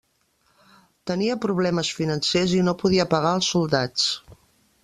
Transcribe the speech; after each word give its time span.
Tenia 1.11 1.35
problemes 1.43 1.93
financers 1.99 2.57
i 2.61 2.65
no 2.71 2.75
podia 2.83 3.09
pagar 3.15 3.35
als 3.37 3.55
soldats. 3.57 4.09